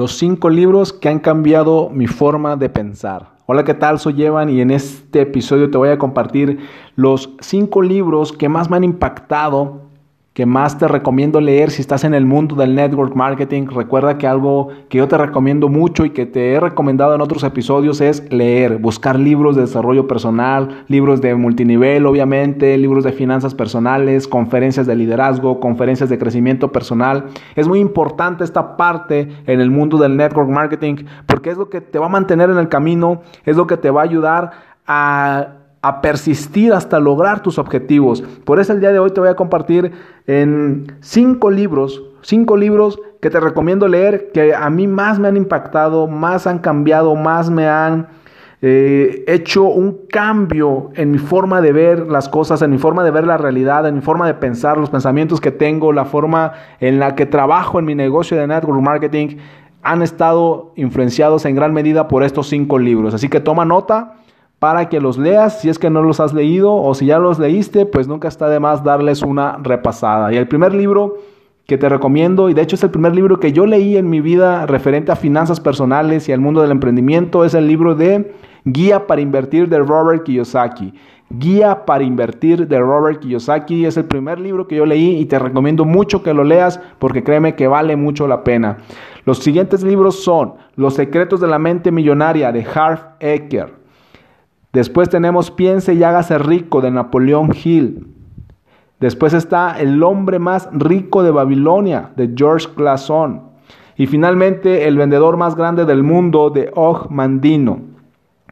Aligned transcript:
los 0.00 0.16
cinco 0.16 0.48
libros 0.48 0.94
que 0.94 1.10
han 1.10 1.18
cambiado 1.18 1.90
mi 1.90 2.06
forma 2.06 2.56
de 2.56 2.70
pensar. 2.70 3.32
Hola, 3.44 3.64
¿qué 3.64 3.74
tal? 3.74 3.98
Soy 3.98 4.22
Evan 4.24 4.48
y 4.48 4.62
en 4.62 4.70
este 4.70 5.20
episodio 5.20 5.70
te 5.70 5.76
voy 5.76 5.90
a 5.90 5.98
compartir 5.98 6.58
los 6.96 7.28
cinco 7.40 7.82
libros 7.82 8.32
que 8.32 8.48
más 8.48 8.70
me 8.70 8.78
han 8.78 8.84
impactado 8.84 9.89
que 10.40 10.46
más 10.46 10.78
te 10.78 10.88
recomiendo 10.88 11.38
leer 11.38 11.70
si 11.70 11.82
estás 11.82 12.02
en 12.02 12.14
el 12.14 12.24
mundo 12.24 12.56
del 12.56 12.74
network 12.74 13.14
marketing. 13.14 13.66
Recuerda 13.66 14.16
que 14.16 14.26
algo 14.26 14.68
que 14.88 14.96
yo 14.96 15.06
te 15.06 15.18
recomiendo 15.18 15.68
mucho 15.68 16.06
y 16.06 16.12
que 16.12 16.24
te 16.24 16.54
he 16.54 16.60
recomendado 16.60 17.14
en 17.14 17.20
otros 17.20 17.44
episodios 17.44 18.00
es 18.00 18.24
leer, 18.32 18.78
buscar 18.78 19.18
libros 19.18 19.54
de 19.54 19.60
desarrollo 19.60 20.08
personal, 20.08 20.86
libros 20.88 21.20
de 21.20 21.34
multinivel, 21.34 22.06
obviamente, 22.06 22.78
libros 22.78 23.04
de 23.04 23.12
finanzas 23.12 23.54
personales, 23.54 24.26
conferencias 24.26 24.86
de 24.86 24.96
liderazgo, 24.96 25.60
conferencias 25.60 26.08
de 26.08 26.16
crecimiento 26.16 26.72
personal. 26.72 27.26
Es 27.54 27.68
muy 27.68 27.78
importante 27.78 28.42
esta 28.42 28.78
parte 28.78 29.28
en 29.44 29.60
el 29.60 29.70
mundo 29.70 29.98
del 29.98 30.16
network 30.16 30.48
marketing 30.48 31.04
porque 31.26 31.50
es 31.50 31.58
lo 31.58 31.68
que 31.68 31.82
te 31.82 31.98
va 31.98 32.06
a 32.06 32.08
mantener 32.08 32.48
en 32.48 32.56
el 32.56 32.70
camino, 32.70 33.20
es 33.44 33.58
lo 33.58 33.66
que 33.66 33.76
te 33.76 33.90
va 33.90 34.00
a 34.00 34.04
ayudar 34.04 34.52
a 34.86 35.59
a 35.82 36.00
persistir 36.02 36.72
hasta 36.72 37.00
lograr 37.00 37.42
tus 37.42 37.58
objetivos. 37.58 38.22
Por 38.44 38.60
eso 38.60 38.72
el 38.72 38.80
día 38.80 38.92
de 38.92 38.98
hoy 38.98 39.10
te 39.12 39.20
voy 39.20 39.30
a 39.30 39.36
compartir 39.36 39.92
en 40.26 40.94
cinco 41.00 41.50
libros, 41.50 42.02
cinco 42.22 42.56
libros 42.56 43.00
que 43.20 43.30
te 43.30 43.40
recomiendo 43.40 43.88
leer, 43.88 44.30
que 44.32 44.54
a 44.54 44.68
mí 44.70 44.86
más 44.86 45.18
me 45.18 45.28
han 45.28 45.36
impactado, 45.36 46.06
más 46.06 46.46
han 46.46 46.58
cambiado, 46.58 47.14
más 47.14 47.50
me 47.50 47.68
han 47.68 48.08
eh, 48.62 49.24
hecho 49.26 49.64
un 49.64 50.06
cambio 50.10 50.90
en 50.94 51.10
mi 51.10 51.18
forma 51.18 51.62
de 51.62 51.72
ver 51.72 52.06
las 52.08 52.28
cosas, 52.28 52.60
en 52.60 52.70
mi 52.70 52.78
forma 52.78 53.02
de 53.02 53.10
ver 53.10 53.26
la 53.26 53.38
realidad, 53.38 53.86
en 53.86 53.94
mi 53.94 54.00
forma 54.02 54.26
de 54.26 54.34
pensar, 54.34 54.76
los 54.76 54.90
pensamientos 54.90 55.40
que 55.40 55.50
tengo, 55.50 55.94
la 55.94 56.04
forma 56.04 56.52
en 56.78 56.98
la 56.98 57.14
que 57.14 57.24
trabajo 57.24 57.78
en 57.78 57.86
mi 57.86 57.94
negocio 57.94 58.36
de 58.36 58.46
network 58.46 58.82
marketing, 58.82 59.38
han 59.82 60.02
estado 60.02 60.72
influenciados 60.76 61.46
en 61.46 61.54
gran 61.54 61.72
medida 61.72 62.06
por 62.06 62.22
estos 62.22 62.48
cinco 62.48 62.78
libros. 62.78 63.14
Así 63.14 63.30
que 63.30 63.40
toma 63.40 63.64
nota 63.64 64.16
para 64.60 64.90
que 64.90 65.00
los 65.00 65.18
leas 65.18 65.60
si 65.60 65.70
es 65.70 65.78
que 65.78 65.90
no 65.90 66.02
los 66.02 66.20
has 66.20 66.32
leído 66.32 66.72
o 66.72 66.94
si 66.94 67.06
ya 67.06 67.18
los 67.18 67.40
leíste, 67.40 67.86
pues 67.86 68.06
nunca 68.06 68.28
está 68.28 68.48
de 68.48 68.60
más 68.60 68.84
darles 68.84 69.22
una 69.22 69.58
repasada. 69.60 70.32
Y 70.32 70.36
el 70.36 70.46
primer 70.46 70.74
libro 70.74 71.16
que 71.66 71.78
te 71.78 71.88
recomiendo, 71.88 72.50
y 72.50 72.54
de 72.54 72.62
hecho 72.62 72.76
es 72.76 72.84
el 72.84 72.90
primer 72.90 73.14
libro 73.14 73.40
que 73.40 73.52
yo 73.52 73.64
leí 73.64 73.96
en 73.96 74.10
mi 74.10 74.20
vida 74.20 74.66
referente 74.66 75.12
a 75.12 75.16
finanzas 75.16 75.60
personales 75.60 76.28
y 76.28 76.32
al 76.32 76.40
mundo 76.40 76.60
del 76.60 76.72
emprendimiento, 76.72 77.44
es 77.44 77.54
el 77.54 77.66
libro 77.66 77.94
de 77.94 78.34
Guía 78.64 79.06
para 79.06 79.22
Invertir 79.22 79.68
de 79.68 79.78
Robert 79.78 80.24
Kiyosaki. 80.24 80.92
Guía 81.30 81.86
para 81.86 82.04
Invertir 82.04 82.68
de 82.68 82.80
Robert 82.80 83.20
Kiyosaki 83.20 83.86
es 83.86 83.96
el 83.96 84.04
primer 84.04 84.40
libro 84.40 84.66
que 84.66 84.76
yo 84.76 84.84
leí 84.84 85.16
y 85.16 85.24
te 85.24 85.38
recomiendo 85.38 85.86
mucho 85.86 86.22
que 86.22 86.34
lo 86.34 86.44
leas 86.44 86.80
porque 86.98 87.22
créeme 87.22 87.54
que 87.54 87.66
vale 87.66 87.96
mucho 87.96 88.26
la 88.26 88.44
pena. 88.44 88.78
Los 89.24 89.38
siguientes 89.38 89.82
libros 89.82 90.22
son 90.22 90.54
Los 90.74 90.94
secretos 90.94 91.40
de 91.40 91.46
la 91.46 91.58
mente 91.58 91.90
millonaria 91.92 92.52
de 92.52 92.66
Harv 92.74 93.14
Eker. 93.20 93.79
Después 94.72 95.08
tenemos 95.08 95.50
Piense 95.50 95.94
y 95.94 96.02
hágase 96.04 96.38
rico 96.38 96.80
de 96.80 96.90
Napoleón 96.90 97.50
Hill. 97.52 98.06
Después 99.00 99.32
está 99.32 99.80
El 99.80 100.02
hombre 100.02 100.38
más 100.38 100.68
rico 100.72 101.22
de 101.22 101.30
Babilonia 101.30 102.12
de 102.16 102.32
George 102.36 102.68
Clason. 102.76 103.50
Y 103.96 104.06
finalmente 104.06 104.86
El 104.86 104.96
vendedor 104.96 105.36
más 105.36 105.56
grande 105.56 105.84
del 105.86 106.02
mundo 106.02 106.50
de 106.50 106.70
Og 106.74 107.10
Mandino. 107.10 107.80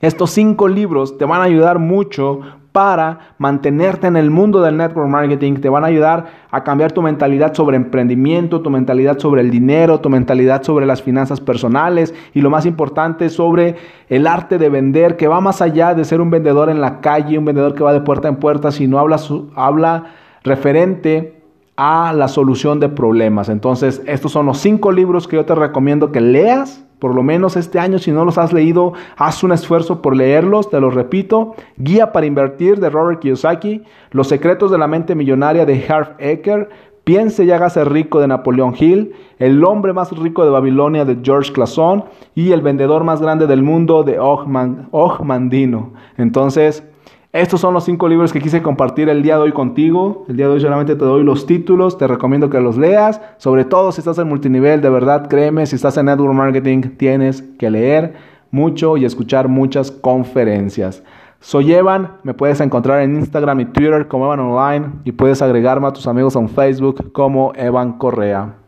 Estos 0.00 0.30
cinco 0.32 0.68
libros 0.68 1.16
te 1.16 1.24
van 1.24 1.40
a 1.40 1.44
ayudar 1.44 1.78
mucho 1.78 2.40
para 2.72 3.34
mantenerte 3.38 4.06
en 4.06 4.16
el 4.16 4.30
mundo 4.30 4.62
del 4.62 4.78
network 4.78 5.08
marketing, 5.08 5.56
te 5.56 5.68
van 5.68 5.84
a 5.84 5.88
ayudar 5.88 6.26
a 6.50 6.64
cambiar 6.64 6.92
tu 6.92 7.02
mentalidad 7.02 7.54
sobre 7.54 7.76
emprendimiento, 7.76 8.62
tu 8.62 8.70
mentalidad 8.70 9.18
sobre 9.18 9.42
el 9.42 9.50
dinero, 9.50 10.00
tu 10.00 10.08
mentalidad 10.08 10.62
sobre 10.62 10.86
las 10.86 11.02
finanzas 11.02 11.40
personales 11.40 12.14
y 12.32 12.40
lo 12.40 12.48
más 12.48 12.64
importante 12.64 13.28
sobre 13.28 13.76
el 14.08 14.26
arte 14.26 14.58
de 14.58 14.70
vender, 14.70 15.16
que 15.16 15.28
va 15.28 15.40
más 15.40 15.60
allá 15.60 15.94
de 15.94 16.04
ser 16.04 16.20
un 16.20 16.30
vendedor 16.30 16.70
en 16.70 16.80
la 16.80 17.00
calle, 17.00 17.38
un 17.38 17.44
vendedor 17.44 17.74
que 17.74 17.84
va 17.84 17.92
de 17.92 18.00
puerta 18.00 18.28
en 18.28 18.36
puerta, 18.36 18.72
sino 18.72 18.98
habla, 18.98 19.18
habla 19.54 20.04
referente 20.42 21.42
a 21.76 22.12
la 22.12 22.28
solución 22.28 22.80
de 22.80 22.88
problemas. 22.88 23.48
Entonces, 23.48 24.02
estos 24.06 24.32
son 24.32 24.46
los 24.46 24.58
cinco 24.58 24.92
libros 24.92 25.28
que 25.28 25.36
yo 25.36 25.44
te 25.44 25.54
recomiendo 25.54 26.12
que 26.12 26.20
leas 26.20 26.84
por 27.02 27.16
lo 27.16 27.24
menos 27.24 27.56
este 27.56 27.80
año, 27.80 27.98
si 27.98 28.12
no 28.12 28.24
los 28.24 28.38
has 28.38 28.52
leído, 28.52 28.92
haz 29.16 29.42
un 29.42 29.50
esfuerzo 29.50 30.00
por 30.00 30.14
leerlos, 30.14 30.70
te 30.70 30.80
los 30.80 30.94
repito. 30.94 31.56
Guía 31.76 32.12
para 32.12 32.26
invertir 32.26 32.78
de 32.78 32.90
Robert 32.90 33.18
Kiyosaki, 33.18 33.82
Los 34.12 34.28
secretos 34.28 34.70
de 34.70 34.78
la 34.78 34.86
mente 34.86 35.16
millonaria 35.16 35.66
de 35.66 35.84
Harv 35.88 36.14
Eker, 36.20 36.68
Piense 37.02 37.42
y 37.42 37.50
hágase 37.50 37.84
rico 37.84 38.20
de 38.20 38.28
Napoleón 38.28 38.76
Hill, 38.78 39.14
El 39.40 39.64
hombre 39.64 39.92
más 39.92 40.16
rico 40.16 40.44
de 40.44 40.52
Babilonia 40.52 41.04
de 41.04 41.18
George 41.24 41.52
Clason 41.52 42.04
y 42.36 42.52
El 42.52 42.62
vendedor 42.62 43.02
más 43.02 43.20
grande 43.20 43.48
del 43.48 43.64
mundo 43.64 44.04
de 44.04 44.20
Og, 44.20 45.24
Mandino. 45.24 45.94
Entonces, 46.16 46.84
estos 47.32 47.62
son 47.62 47.72
los 47.72 47.84
cinco 47.84 48.08
libros 48.08 48.30
que 48.30 48.40
quise 48.40 48.60
compartir 48.60 49.08
el 49.08 49.22
día 49.22 49.36
de 49.36 49.42
hoy 49.42 49.52
contigo. 49.52 50.26
El 50.28 50.36
día 50.36 50.48
de 50.48 50.52
hoy 50.52 50.60
solamente 50.60 50.96
te 50.96 51.04
doy 51.04 51.24
los 51.24 51.46
títulos, 51.46 51.96
te 51.96 52.06
recomiendo 52.06 52.50
que 52.50 52.60
los 52.60 52.76
leas. 52.76 53.22
Sobre 53.38 53.64
todo 53.64 53.90
si 53.90 54.02
estás 54.02 54.18
en 54.18 54.28
multinivel, 54.28 54.82
de 54.82 54.90
verdad, 54.90 55.28
créeme, 55.28 55.64
si 55.64 55.76
estás 55.76 55.96
en 55.96 56.06
network 56.06 56.34
marketing, 56.34 56.82
tienes 56.98 57.40
que 57.58 57.70
leer 57.70 58.14
mucho 58.50 58.98
y 58.98 59.06
escuchar 59.06 59.48
muchas 59.48 59.90
conferencias. 59.90 61.02
Soy 61.40 61.72
Evan, 61.72 62.18
me 62.22 62.34
puedes 62.34 62.60
encontrar 62.60 63.00
en 63.00 63.16
Instagram 63.16 63.60
y 63.60 63.64
Twitter 63.64 64.08
como 64.08 64.26
Evan 64.26 64.40
Online 64.40 64.86
y 65.04 65.12
puedes 65.12 65.40
agregarme 65.40 65.88
a 65.88 65.92
tus 65.92 66.06
amigos 66.06 66.36
en 66.36 66.50
Facebook 66.50 67.12
como 67.12 67.52
Evan 67.56 67.94
Correa. 67.94 68.61